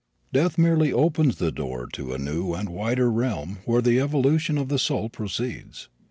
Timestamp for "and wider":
2.55-3.11